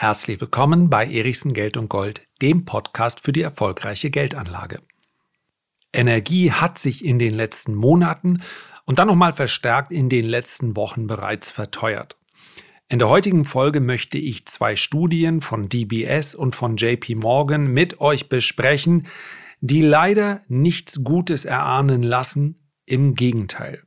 [0.00, 4.78] Herzlich willkommen bei Erichsen Geld und Gold, dem Podcast für die erfolgreiche Geldanlage.
[5.92, 8.40] Energie hat sich in den letzten Monaten
[8.86, 12.16] und dann nochmal verstärkt in den letzten Wochen bereits verteuert.
[12.88, 18.00] In der heutigen Folge möchte ich zwei Studien von DBS und von JP Morgan mit
[18.00, 19.06] euch besprechen,
[19.60, 23.82] die leider nichts Gutes erahnen lassen, im Gegenteil.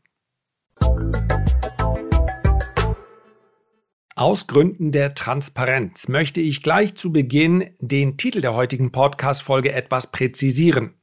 [4.16, 10.12] Aus Gründen der Transparenz möchte ich gleich zu Beginn den Titel der heutigen Podcast-Folge etwas
[10.12, 10.94] präzisieren.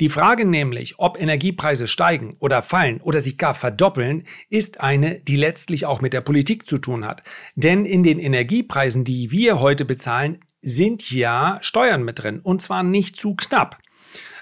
[0.00, 5.36] Die Frage nämlich, ob Energiepreise steigen oder fallen oder sich gar verdoppeln, ist eine, die
[5.36, 7.22] letztlich auch mit der Politik zu tun hat.
[7.54, 12.82] Denn in den Energiepreisen, die wir heute bezahlen, sind ja Steuern mit drin und zwar
[12.82, 13.78] nicht zu knapp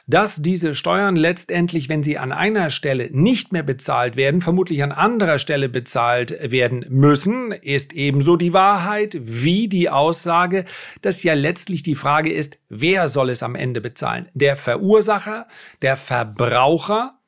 [0.06, 4.92] dass diese Steuern letztendlich, wenn sie an einer Stelle nicht mehr bezahlt werden, vermutlich an
[4.92, 10.64] anderer Stelle bezahlt werden müssen, ist ebenso die Wahrheit wie die Aussage,
[11.00, 14.28] dass ja letztlich die Frage ist, wer soll es am Ende bezahlen?
[14.34, 15.46] Der Verursacher,
[15.80, 17.18] der Verbraucher?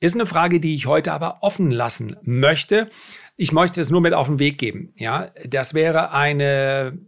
[0.00, 2.88] Ist eine Frage, die ich heute aber offen lassen möchte.
[3.36, 4.92] Ich möchte es nur mit auf den Weg geben.
[4.96, 6.98] Ja, das wäre eine,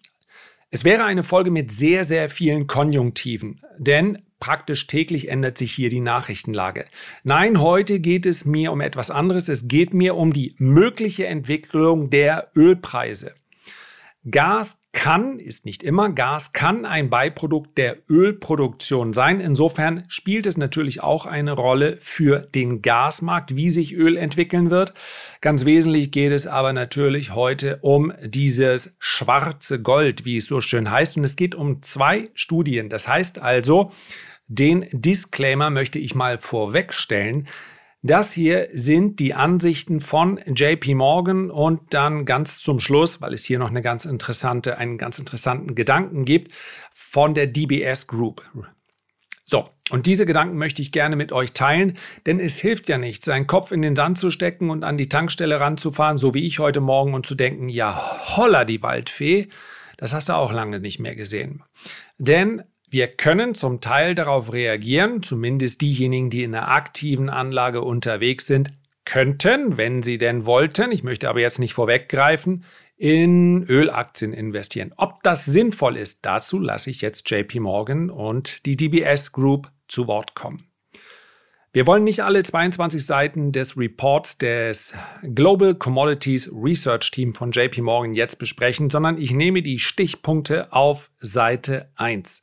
[0.71, 3.61] es wäre eine Folge mit sehr, sehr vielen Konjunktiven.
[3.79, 6.87] Denn praktisch täglich ändert sich hier die Nachrichtenlage.
[7.23, 9.49] Nein, heute geht es mir um etwas anderes.
[9.49, 13.35] Es geht mir um die mögliche Entwicklung der Ölpreise.
[14.29, 19.41] Gas kann, ist nicht immer, Gas kann ein Beiprodukt der Ölproduktion sein.
[19.41, 24.95] Insofern spielt es natürlich auch eine Rolle für den Gasmarkt, wie sich Öl entwickeln wird.
[25.41, 30.91] Ganz wesentlich geht es aber natürlich heute um dieses schwarze Gold, wie es so schön
[30.91, 31.17] heißt.
[31.17, 32.89] Und es geht um zwei Studien.
[32.89, 33.93] Das heißt also,
[34.51, 37.47] den Disclaimer möchte ich mal vorwegstellen.
[38.03, 43.45] Das hier sind die Ansichten von JP Morgan und dann ganz zum Schluss, weil es
[43.45, 46.53] hier noch eine ganz interessante, einen ganz interessanten Gedanken gibt,
[46.93, 48.43] von der DBS Group.
[49.45, 51.97] So, und diese Gedanken möchte ich gerne mit euch teilen,
[52.27, 55.09] denn es hilft ja nicht, seinen Kopf in den Sand zu stecken und an die
[55.09, 59.49] Tankstelle ranzufahren, so wie ich heute Morgen, und zu denken, ja, holla die Waldfee,
[59.97, 61.63] das hast du auch lange nicht mehr gesehen.
[62.19, 68.47] Denn wir können zum Teil darauf reagieren, zumindest diejenigen, die in einer aktiven Anlage unterwegs
[68.47, 68.73] sind,
[69.05, 72.65] könnten, wenn sie denn wollten, ich möchte aber jetzt nicht vorweggreifen,
[72.97, 74.93] in Ölaktien investieren.
[74.97, 80.07] Ob das sinnvoll ist, dazu lasse ich jetzt JP Morgan und die DBS Group zu
[80.07, 80.70] Wort kommen.
[81.73, 84.93] Wir wollen nicht alle 22 Seiten des Reports des
[85.23, 91.13] Global Commodities Research Team von JP Morgan jetzt besprechen, sondern ich nehme die Stichpunkte auf
[91.21, 92.43] Seite 1.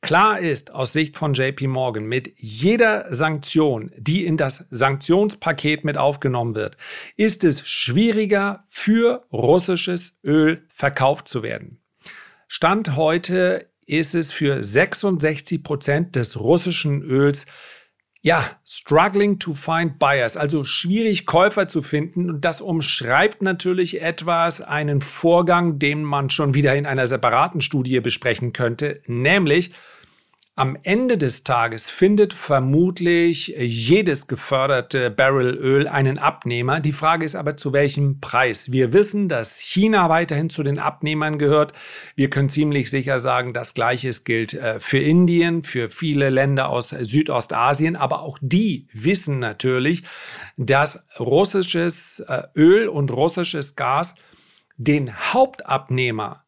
[0.00, 5.96] Klar ist aus Sicht von JP Morgan, mit jeder Sanktion, die in das Sanktionspaket mit
[5.96, 6.76] aufgenommen wird,
[7.16, 11.80] ist es schwieriger für russisches Öl verkauft zu werden.
[12.46, 17.46] Stand heute ist es für 66 Prozent des russischen Öls
[18.26, 22.28] ja, struggling to find buyers, also schwierig Käufer zu finden.
[22.28, 28.00] Und das umschreibt natürlich etwas einen Vorgang, den man schon wieder in einer separaten Studie
[28.00, 29.70] besprechen könnte, nämlich
[30.58, 36.80] am Ende des Tages findet vermutlich jedes geförderte Barrelöl einen Abnehmer.
[36.80, 38.72] Die Frage ist aber, zu welchem Preis?
[38.72, 41.74] Wir wissen, dass China weiterhin zu den Abnehmern gehört.
[42.14, 46.88] Wir können ziemlich sicher sagen, das Gleiche gilt äh, für Indien, für viele Länder aus
[46.88, 47.94] Südostasien.
[47.94, 50.04] Aber auch die wissen natürlich,
[50.56, 54.14] dass russisches äh, Öl und russisches Gas
[54.78, 56.45] den Hauptabnehmer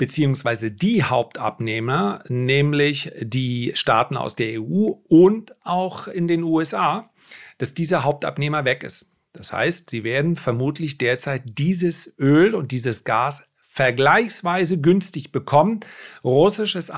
[0.00, 7.10] beziehungsweise die Hauptabnehmer, nämlich die Staaten aus der EU und auch in den USA,
[7.58, 9.14] dass dieser Hauptabnehmer weg ist.
[9.34, 15.80] Das heißt, sie werden vermutlich derzeit dieses Öl und dieses Gas vergleichsweise günstig bekommen.
[16.24, 16.90] Russisches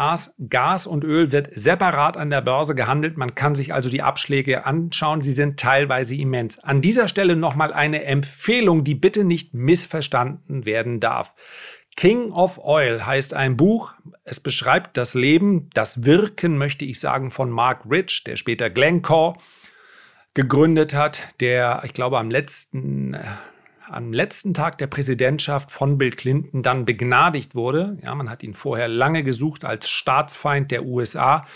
[0.49, 3.19] Gas und Öl wird separat an der Börse gehandelt.
[3.19, 5.23] Man kann sich also die Abschläge anschauen.
[5.23, 6.61] Sie sind teilweise immens.
[6.61, 11.35] An dieser Stelle nochmal eine Empfehlung, die bitte nicht missverstanden werden darf.
[11.97, 13.93] King of Oil heißt ein Buch.
[14.25, 19.37] Es beschreibt das Leben, das Wirken, möchte ich sagen, von Mark Rich, der später Glencore
[20.35, 23.25] gegründet hat, der, ich glaube, am letzten, äh,
[23.87, 27.99] am letzten Tag der Präsidentschaft von Bill Clinton dann begnadigt wurde.
[28.03, 31.47] Ja, man hat ihn vorher lange gesucht als Staatsfeind der USA.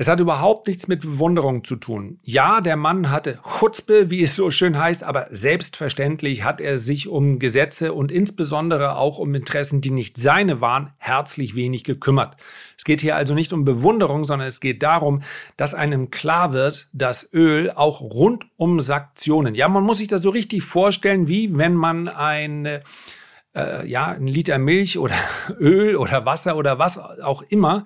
[0.00, 2.20] Es hat überhaupt nichts mit Bewunderung zu tun.
[2.22, 7.06] Ja, der Mann hatte Chutzpe, wie es so schön heißt, aber selbstverständlich hat er sich
[7.06, 12.36] um Gesetze und insbesondere auch um Interessen, die nicht seine waren, herzlich wenig gekümmert.
[12.78, 15.20] Es geht hier also nicht um Bewunderung, sondern es geht darum,
[15.58, 20.22] dass einem klar wird, dass Öl auch rund um Sanktionen, ja, man muss sich das
[20.22, 22.80] so richtig vorstellen, wie wenn man eine
[23.54, 25.16] äh, ja, ein Liter Milch oder
[25.60, 27.84] Öl oder Wasser oder was auch immer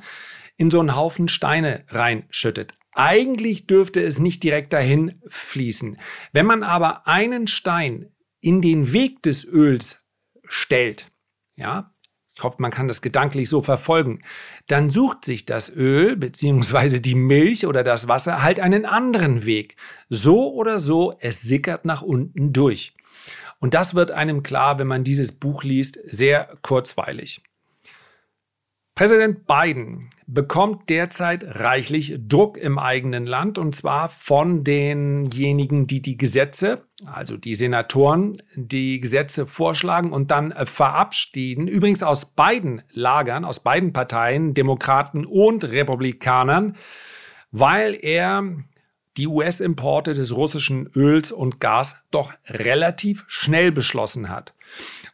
[0.57, 2.75] in so einen Haufen Steine reinschüttet.
[2.95, 5.99] Eigentlich dürfte es nicht direkt dahin fließen.
[6.33, 10.07] Wenn man aber einen Stein in den Weg des Öls
[10.45, 11.11] stellt,
[11.57, 11.93] ja,
[12.37, 14.21] ich hoffe, man kann das gedanklich so verfolgen,
[14.67, 16.99] dann sucht sich das Öl bzw.
[16.99, 19.77] die Milch oder das Wasser halt einen anderen Weg.
[20.09, 22.95] So oder so, es sickert nach unten durch.
[23.61, 27.41] Und das wird einem klar, wenn man dieses Buch liest, sehr kurzweilig.
[28.95, 36.17] Präsident Biden bekommt derzeit reichlich Druck im eigenen Land und zwar von denjenigen, die die
[36.17, 41.67] Gesetze, also die Senatoren, die Gesetze vorschlagen und dann verabschieden.
[41.67, 46.77] Übrigens aus beiden Lagern, aus beiden Parteien, Demokraten und Republikanern,
[47.51, 48.45] weil er
[49.17, 54.55] die US-Importe des russischen Öls und Gas doch relativ schnell beschlossen hat.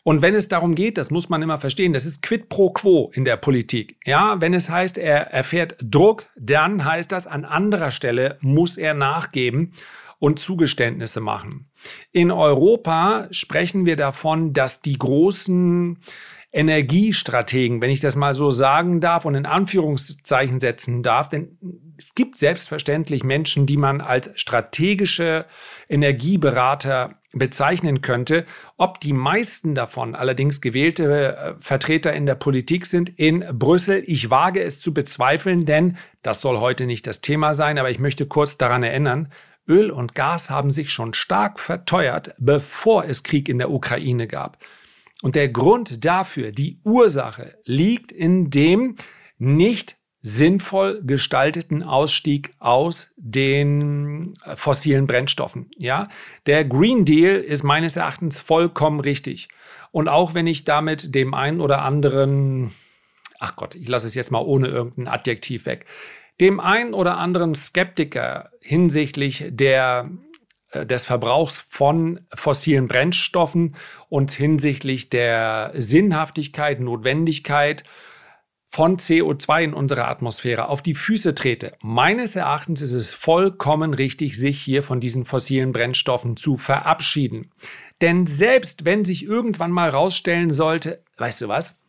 [0.03, 3.11] Und wenn es darum geht, das muss man immer verstehen, das ist quid pro quo
[3.15, 3.97] in der Politik.
[4.07, 8.95] Ja, wenn es heißt, er erfährt Druck, dann heißt das, an anderer Stelle muss er
[8.95, 9.73] nachgeben
[10.19, 11.71] und Zugeständnisse machen.
[12.13, 15.99] In Europa sprechen wir davon, dass die großen
[16.53, 21.57] Energiestrategen, wenn ich das mal so sagen darf und in Anführungszeichen setzen darf, denn
[21.97, 25.47] es gibt selbstverständlich Menschen, die man als strategische
[25.89, 28.45] Energieberater bezeichnen könnte.
[28.77, 34.31] Ob die meisten davon allerdings gewählte äh, Vertreter in der Politik sind in Brüssel, ich
[34.31, 38.27] wage es zu bezweifeln, denn das soll heute nicht das Thema sein, aber ich möchte
[38.27, 39.29] kurz daran erinnern,
[39.69, 44.59] Öl und Gas haben sich schon stark verteuert, bevor es Krieg in der Ukraine gab.
[45.23, 48.97] Und der Grund dafür, die Ursache, liegt in dem
[49.39, 55.71] nicht sinnvoll gestalteten Ausstieg aus den fossilen Brennstoffen.
[55.77, 56.09] Ja,
[56.47, 59.49] der Green Deal ist meines Erachtens vollkommen richtig.
[59.93, 62.73] Und auch wenn ich damit dem einen oder anderen,
[63.39, 65.87] ach Gott, ich lasse es jetzt mal ohne irgendein Adjektiv weg,
[66.41, 70.30] dem einen oder anderen Skeptiker hinsichtlich der äh,
[70.75, 73.75] des Verbrauchs von fossilen Brennstoffen
[74.09, 77.85] und hinsichtlich der Sinnhaftigkeit, Notwendigkeit
[78.73, 81.73] von CO2 in unserer Atmosphäre auf die Füße trete.
[81.83, 87.51] Meines Erachtens ist es vollkommen richtig, sich hier von diesen fossilen Brennstoffen zu verabschieden.
[88.01, 91.81] Denn selbst wenn sich irgendwann mal rausstellen sollte, weißt du was,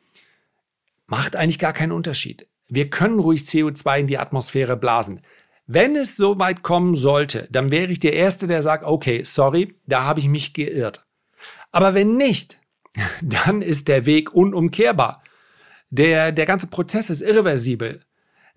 [1.06, 2.48] macht eigentlich gar keinen Unterschied.
[2.68, 5.22] Wir können ruhig CO2 in die Atmosphäre blasen.
[5.74, 9.74] Wenn es so weit kommen sollte, dann wäre ich der Erste, der sagt, okay, sorry,
[9.86, 11.06] da habe ich mich geirrt.
[11.72, 12.60] Aber wenn nicht,
[13.22, 15.24] dann ist der Weg unumkehrbar.
[15.90, 18.02] Der, der ganze Prozess ist irreversibel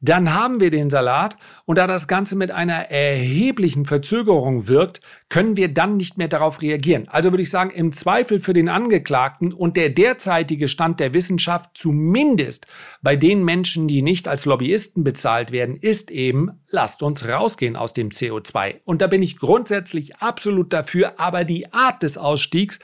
[0.05, 5.56] dann haben wir den Salat und da das Ganze mit einer erheblichen Verzögerung wirkt, können
[5.56, 7.09] wir dann nicht mehr darauf reagieren.
[7.09, 11.71] Also würde ich sagen, im Zweifel für den Angeklagten und der derzeitige Stand der Wissenschaft,
[11.75, 12.67] zumindest
[13.01, 17.95] bei den Menschen, die nicht als Lobbyisten bezahlt werden, ist eben, lasst uns rausgehen aus
[17.95, 18.81] dem CO2.
[18.85, 22.79] Und da bin ich grundsätzlich absolut dafür, aber die Art des Ausstiegs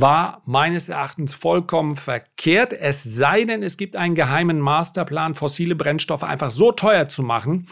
[0.00, 2.72] war meines Erachtens vollkommen verkehrt.
[2.72, 7.66] Es sei denn, es gibt einen geheimen Masterplan, fossile Brennstoffe einfach so teuer zu machen,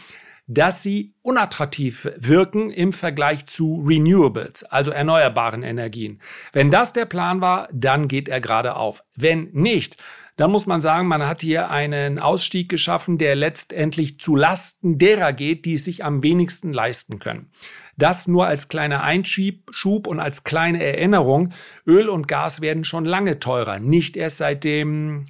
[0.47, 6.19] dass sie unattraktiv wirken im Vergleich zu Renewables, also erneuerbaren Energien.
[6.53, 9.03] Wenn das der Plan war, dann geht er gerade auf.
[9.15, 9.97] Wenn nicht,
[10.39, 15.33] dann muss man sagen, man hat hier einen Ausstieg geschaffen, der letztendlich zu Lasten derer
[15.33, 17.51] geht, die es sich am wenigsten leisten können.
[17.97, 21.51] Das nur als kleiner Einschub und als kleine Erinnerung.
[21.85, 25.25] Öl und Gas werden schon lange teurer, nicht erst seit dem,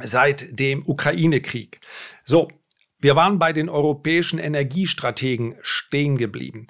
[0.00, 1.78] seit dem Ukraine-Krieg.
[2.24, 2.48] So,
[2.98, 6.66] wir waren bei den europäischen Energiestrategen stehen geblieben.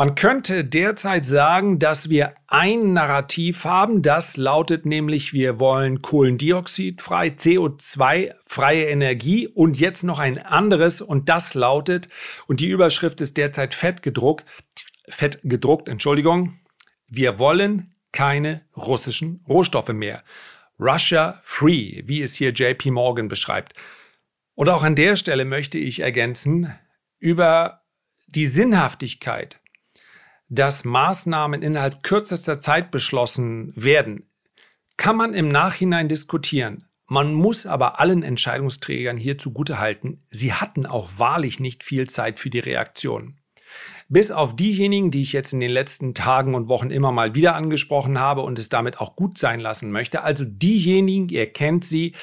[0.00, 7.30] Man könnte derzeit sagen, dass wir ein Narrativ haben, das lautet nämlich, wir wollen Kohlendioxidfrei,
[7.30, 12.08] CO2-freie Energie und jetzt noch ein anderes und das lautet,
[12.46, 14.44] und die Überschrift ist derzeit fett gedruckt,
[15.08, 16.60] fett gedruckt, Entschuldigung,
[17.08, 20.22] wir wollen keine russischen Rohstoffe mehr.
[20.78, 23.72] Russia Free, wie es hier JP Morgan beschreibt.
[24.54, 26.72] Und auch an der Stelle möchte ich ergänzen,
[27.18, 27.82] über
[28.28, 29.60] die Sinnhaftigkeit
[30.48, 34.30] dass Maßnahmen innerhalb kürzester Zeit beschlossen werden,
[34.96, 36.86] kann man im Nachhinein diskutieren.
[37.06, 42.50] Man muss aber allen Entscheidungsträgern hier zugutehalten, sie hatten auch wahrlich nicht viel Zeit für
[42.50, 43.38] die Reaktion.
[44.10, 47.54] Bis auf diejenigen, die ich jetzt in den letzten Tagen und Wochen immer mal wieder
[47.54, 52.14] angesprochen habe und es damit auch gut sein lassen möchte, also diejenigen, ihr kennt sie,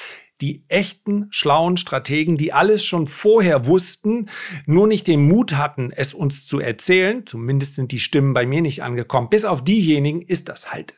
[0.42, 4.30] die echten, schlauen Strategen, die alles schon vorher wussten,
[4.66, 8.62] nur nicht den Mut hatten, es uns zu erzählen, zumindest sind die Stimmen bei mir
[8.62, 10.94] nicht angekommen, bis auf diejenigen ist das halt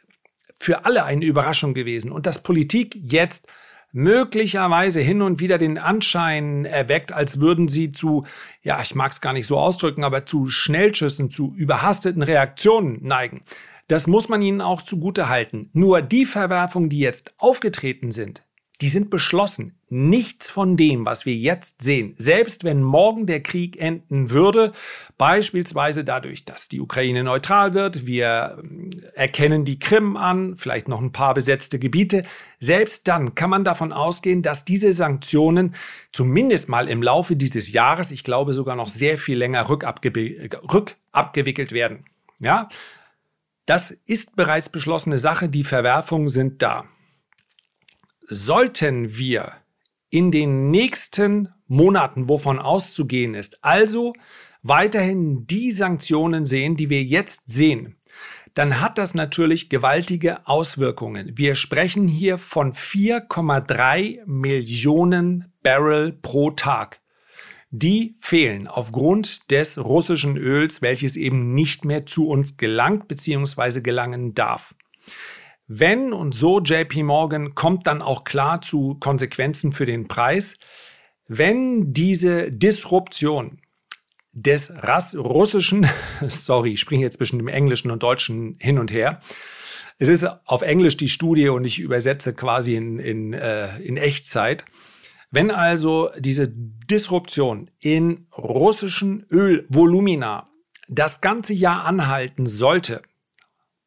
[0.60, 3.48] für alle eine Überraschung gewesen und dass Politik jetzt
[3.91, 8.25] möglicherweise hin und wieder den Anschein erweckt, als würden sie zu,
[8.62, 13.44] ja, ich mag es gar nicht so ausdrücken, aber zu Schnellschüssen, zu überhasteten Reaktionen neigen.
[13.88, 15.70] Das muss man ihnen auch zugute halten.
[15.74, 18.47] Nur die Verwerfungen, die jetzt aufgetreten sind,
[18.81, 19.74] die sind beschlossen.
[19.89, 24.74] Nichts von dem, was wir jetzt sehen, selbst wenn morgen der Krieg enden würde,
[25.17, 31.01] beispielsweise dadurch, dass die Ukraine neutral wird, wir ähm, erkennen die Krim an, vielleicht noch
[31.01, 32.24] ein paar besetzte Gebiete,
[32.60, 35.74] selbst dann kann man davon ausgehen, dass diese Sanktionen
[36.12, 40.12] zumindest mal im Laufe dieses Jahres, ich glaube sogar noch sehr viel länger rückabge
[40.72, 42.05] rückabgewickelt werden.
[42.41, 42.67] Ja,
[43.65, 46.86] das ist bereits beschlossene Sache, die Verwerfungen sind da
[48.27, 49.53] sollten wir
[50.10, 54.13] in den nächsten Monaten, wovon auszugehen ist, also
[54.63, 57.98] weiterhin die Sanktionen sehen, die wir jetzt sehen,
[58.53, 61.34] dann hat das natürlich gewaltige Auswirkungen.
[61.36, 67.00] Wir sprechen hier von 4,3 Millionen Barrel pro Tag.
[67.69, 73.81] Die fehlen aufgrund des russischen Öls, welches eben nicht mehr zu uns gelangt bzw.
[73.81, 74.74] gelangen darf.
[75.68, 80.58] Wenn und so JP Morgan kommt dann auch klar zu Konsequenzen für den Preis,
[81.28, 83.60] wenn diese Disruption
[84.32, 84.72] des
[85.16, 85.88] russischen,
[86.28, 89.22] sorry, ich springe jetzt zwischen dem Englischen und Deutschen hin und her.
[90.00, 94.64] Es ist auf Englisch die Studie und ich übersetze quasi in, in, äh, in Echtzeit.
[95.32, 100.50] Wenn also diese Disruption in russischen Ölvolumina
[100.88, 103.02] das ganze Jahr anhalten sollte,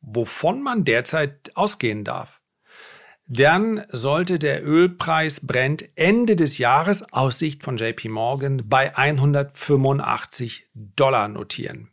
[0.01, 2.41] wovon man derzeit ausgehen darf.
[3.27, 10.69] Dann sollte der Ölpreis Brent Ende des Jahres aus Sicht von JP Morgan bei 185
[10.75, 11.91] Dollar notieren.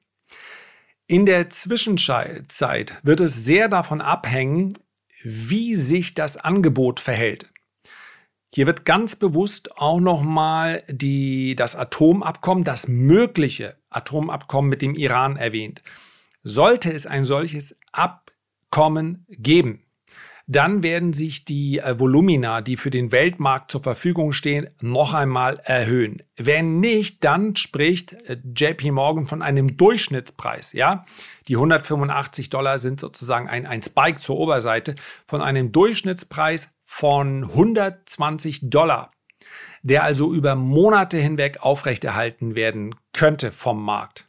[1.05, 4.73] In der Zwischenzeit wird es sehr davon abhängen,
[5.23, 7.51] wie sich das Angebot verhält.
[8.53, 15.83] Hier wird ganz bewusst auch nochmal das Atomabkommen, das mögliche Atomabkommen mit dem Iran erwähnt.
[16.43, 19.87] Sollte es ein solches Abkommen geben,
[20.49, 25.59] dann werden sich die äh, Volumina, die für den Weltmarkt zur Verfügung stehen, noch einmal
[25.65, 26.23] erhöhen.
[26.37, 30.71] Wenn nicht, dann spricht äh, JP Morgan von einem Durchschnittspreis.
[30.71, 31.05] Ja,
[31.49, 34.95] die 185 Dollar sind sozusagen ein, ein Spike zur Oberseite
[35.27, 39.11] von einem Durchschnittspreis von 120 Dollar,
[39.81, 44.26] der also über Monate hinweg aufrechterhalten werden könnte vom Markt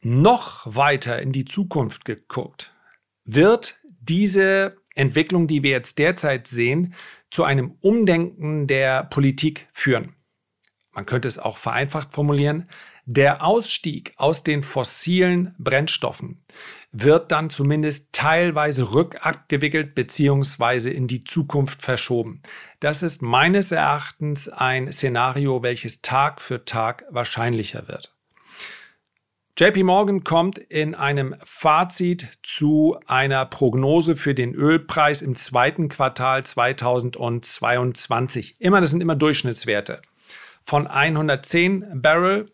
[0.00, 2.72] noch weiter in die Zukunft geguckt,
[3.24, 6.94] wird diese Entwicklung, die wir jetzt derzeit sehen,
[7.30, 10.14] zu einem Umdenken der Politik führen.
[10.92, 12.68] Man könnte es auch vereinfacht formulieren.
[13.04, 16.42] Der Ausstieg aus den fossilen Brennstoffen
[16.90, 20.90] wird dann zumindest teilweise rückabgewickelt bzw.
[20.90, 22.42] in die Zukunft verschoben.
[22.80, 28.17] Das ist meines Erachtens ein Szenario, welches Tag für Tag wahrscheinlicher wird.
[29.58, 36.46] JP Morgan kommt in einem Fazit zu einer Prognose für den Ölpreis im zweiten Quartal
[36.46, 38.60] 2022.
[38.60, 40.00] Immer, das sind immer Durchschnittswerte.
[40.62, 42.52] Von 110 Barrel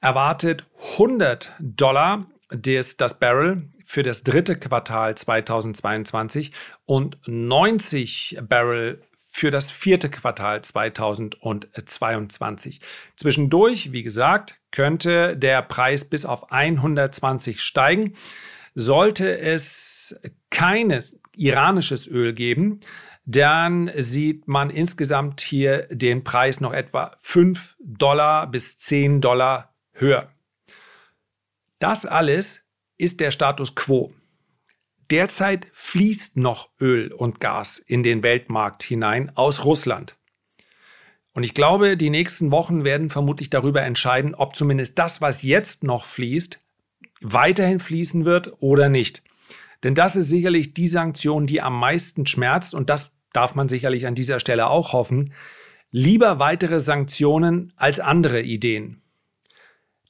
[0.00, 6.50] erwartet 100 Dollar des, das Barrel für das dritte Quartal 2022
[6.84, 9.00] und 90 Barrel
[9.32, 12.80] für das vierte Quartal 2022.
[13.16, 18.14] Zwischendurch, wie gesagt, könnte der Preis bis auf 120 steigen.
[18.74, 20.18] Sollte es
[20.50, 22.80] keines iranisches Öl geben,
[23.24, 30.28] dann sieht man insgesamt hier den Preis noch etwa 5 Dollar bis 10 Dollar höher.
[31.78, 32.62] Das alles
[32.98, 34.12] ist der Status quo.
[35.10, 40.16] Derzeit fließt noch Öl und Gas in den Weltmarkt hinein aus Russland.
[41.32, 45.84] Und ich glaube, die nächsten Wochen werden vermutlich darüber entscheiden, ob zumindest das, was jetzt
[45.84, 46.60] noch fließt,
[47.20, 49.22] weiterhin fließen wird oder nicht.
[49.82, 54.06] Denn das ist sicherlich die Sanktion, die am meisten schmerzt und das darf man sicherlich
[54.06, 55.32] an dieser Stelle auch hoffen.
[55.90, 59.02] Lieber weitere Sanktionen als andere Ideen.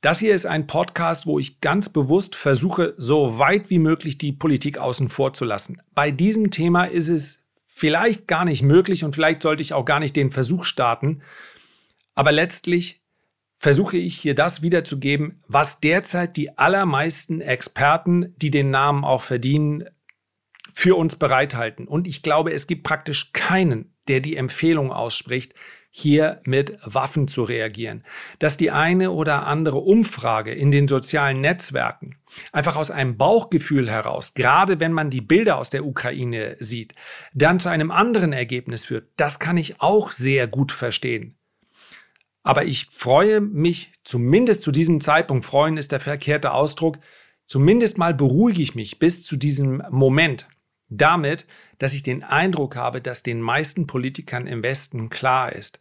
[0.00, 4.32] Das hier ist ein Podcast, wo ich ganz bewusst versuche, so weit wie möglich die
[4.32, 5.82] Politik außen vor zu lassen.
[5.94, 10.00] Bei diesem Thema ist es vielleicht gar nicht möglich und vielleicht sollte ich auch gar
[10.00, 11.20] nicht den Versuch starten.
[12.14, 13.02] Aber letztlich
[13.58, 19.84] versuche ich hier das wiederzugeben, was derzeit die allermeisten Experten, die den Namen auch verdienen,
[20.72, 21.86] für uns bereithalten.
[21.86, 25.52] Und ich glaube, es gibt praktisch keinen, der die Empfehlung ausspricht,
[25.90, 28.04] hier mit Waffen zu reagieren.
[28.38, 32.16] Dass die eine oder andere Umfrage in den sozialen Netzwerken
[32.52, 36.94] einfach aus einem Bauchgefühl heraus, gerade wenn man die Bilder aus der Ukraine sieht,
[37.34, 41.36] dann zu einem anderen Ergebnis führt, das kann ich auch sehr gut verstehen.
[42.42, 46.98] Aber ich freue mich, zumindest zu diesem Zeitpunkt, freuen ist der verkehrte Ausdruck,
[47.46, 50.48] zumindest mal beruhige ich mich bis zu diesem Moment
[50.90, 51.46] damit,
[51.78, 55.80] dass ich den Eindruck habe, dass den meisten Politikern im Westen klar ist,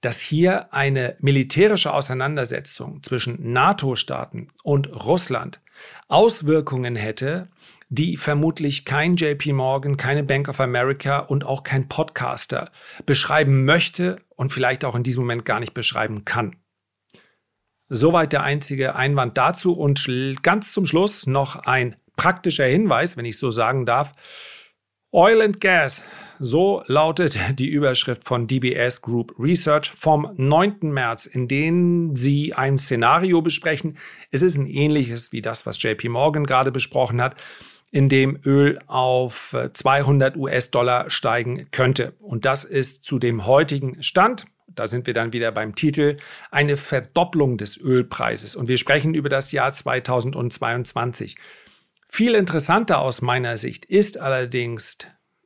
[0.00, 5.60] dass hier eine militärische Auseinandersetzung zwischen NATO-Staaten und Russland
[6.08, 7.48] Auswirkungen hätte,
[7.88, 12.70] die vermutlich kein JP Morgan, keine Bank of America und auch kein Podcaster
[13.06, 16.56] beschreiben möchte und vielleicht auch in diesem Moment gar nicht beschreiben kann.
[17.88, 20.06] Soweit der einzige Einwand dazu und
[20.42, 24.12] ganz zum Schluss noch ein praktischer Hinweis, wenn ich so sagen darf.
[25.10, 26.02] Oil and Gas,
[26.38, 30.80] so lautet die Überschrift von DBS Group Research vom 9.
[30.82, 33.96] März, in dem sie ein Szenario besprechen.
[34.30, 37.36] Es ist ein ähnliches wie das, was JP Morgan gerade besprochen hat
[37.90, 42.12] in dem Öl auf 200 äh, US-Dollar steigen könnte.
[42.20, 46.18] Und das ist zu dem heutigen Stand, da sind wir dann wieder beim Titel,
[46.50, 48.54] eine Verdopplung des Ölpreises.
[48.54, 51.36] Und wir sprechen über das Jahr 2022.
[52.08, 54.98] Viel interessanter aus meiner Sicht ist allerdings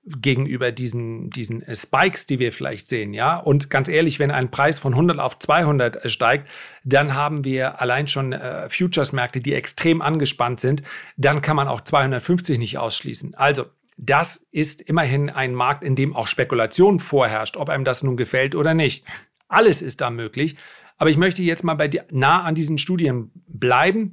[0.04, 3.36] gegenüber diesen, diesen Spikes, die wir vielleicht sehen, ja.
[3.36, 6.48] Und ganz ehrlich, wenn ein Preis von 100 auf 200 steigt,
[6.84, 10.82] dann haben wir allein schon äh, Futures-Märkte, die extrem angespannt sind.
[11.16, 13.34] Dann kann man auch 250 nicht ausschließen.
[13.34, 13.66] Also,
[13.96, 18.54] das ist immerhin ein Markt, in dem auch Spekulation vorherrscht, ob einem das nun gefällt
[18.56, 19.04] oder nicht.
[19.48, 20.56] Alles ist da möglich.
[20.96, 24.12] Aber ich möchte jetzt mal bei nah an diesen Studien bleiben.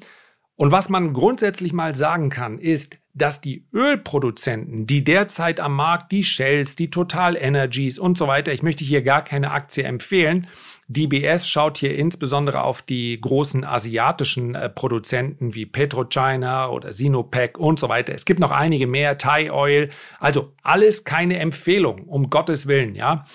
[0.60, 6.12] Und was man grundsätzlich mal sagen kann, ist, dass die Ölproduzenten, die derzeit am Markt,
[6.12, 10.48] die Shells, die Total Energies und so weiter, ich möchte hier gar keine Aktie empfehlen.
[10.90, 17.80] DBS schaut hier insbesondere auf die großen asiatischen äh, Produzenten wie PetroChina oder Sinopec und
[17.80, 18.14] so weiter.
[18.14, 19.88] Es gibt noch einige mehr, Thai Oil.
[20.20, 23.26] Also alles keine Empfehlung, um Gottes Willen, ja.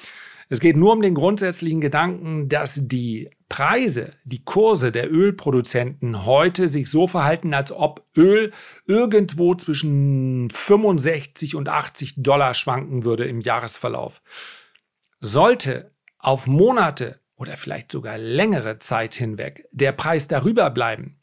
[0.49, 6.69] Es geht nur um den grundsätzlichen Gedanken, dass die Preise, die Kurse der Ölproduzenten heute
[6.69, 8.51] sich so verhalten, als ob Öl
[8.87, 14.23] irgendwo zwischen 65 und 80 Dollar schwanken würde im Jahresverlauf.
[15.21, 21.19] Sollte auf Monate oder vielleicht sogar längere Zeit hinweg der Preis darüber bleiben,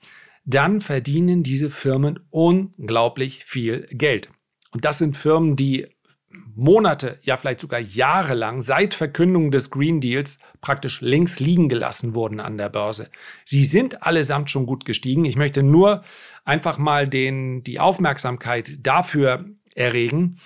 [0.45, 4.29] dann verdienen diese Firmen unglaublich viel Geld.
[4.71, 5.87] Und das sind Firmen, die
[6.55, 12.39] Monate, ja vielleicht sogar jahrelang seit Verkündung des Green Deals praktisch links liegen gelassen wurden
[12.39, 13.09] an der Börse.
[13.45, 15.25] Sie sind allesamt schon gut gestiegen.
[15.25, 16.03] Ich möchte nur
[16.45, 20.37] einfach mal den, die Aufmerksamkeit dafür erregen,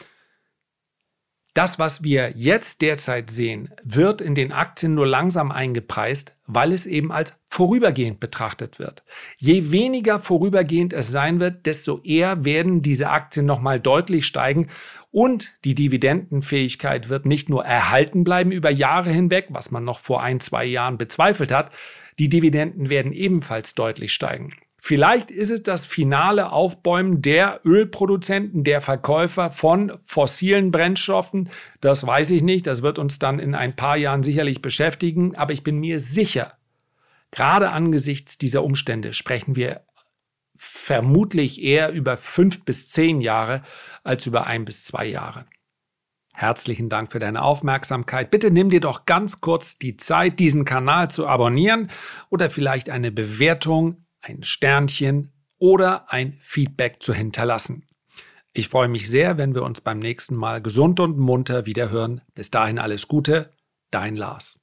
[1.56, 6.86] das, was wir jetzt derzeit sehen, wird in den Aktien nur langsam eingepreist, weil es
[6.86, 9.06] eben als vorübergehend betrachtet wird.
[9.38, 14.68] Je weniger vorübergehend es sein wird, desto eher werden diese Aktien nochmal deutlich steigen
[15.10, 20.22] und die Dividendenfähigkeit wird nicht nur erhalten bleiben über Jahre hinweg, was man noch vor
[20.22, 21.72] ein, zwei Jahren bezweifelt hat,
[22.20, 24.54] die Dividenden werden ebenfalls deutlich steigen.
[24.78, 31.50] Vielleicht ist es das finale Aufbäumen der Ölproduzenten, der Verkäufer von fossilen Brennstoffen.
[31.80, 32.68] Das weiß ich nicht.
[32.68, 35.36] Das wird uns dann in ein paar Jahren sicherlich beschäftigen.
[35.36, 36.54] Aber ich bin mir sicher,
[37.36, 39.82] gerade angesichts dieser Umstände sprechen wir
[40.56, 43.62] vermutlich eher über fünf bis zehn Jahre
[44.04, 45.46] als über ein bis zwei Jahre.
[46.36, 48.32] Herzlichen Dank für deine Aufmerksamkeit.
[48.32, 51.92] Bitte nimm dir doch ganz kurz die Zeit, diesen Kanal zu abonnieren
[52.30, 57.86] oder vielleicht eine Bewertung ein Sternchen oder ein Feedback zu hinterlassen.
[58.54, 62.22] Ich freue mich sehr, wenn wir uns beim nächsten Mal gesund und munter wieder hören.
[62.34, 63.52] Bis dahin alles Gute,
[63.92, 64.60] dein Lars.